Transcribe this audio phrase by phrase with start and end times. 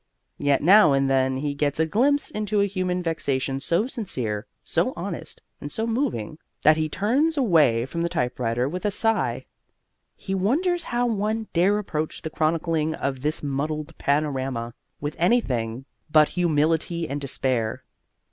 [0.39, 4.93] Yet now and then he gets a glimpse into a human vexation so sincere, so
[4.95, 9.45] honest, and so moving that he turns away from the typewriter with a sigh.
[10.15, 16.29] He wonders how one dare approach the chronicling of this muddled panorama with anything but
[16.29, 17.83] humility and despair.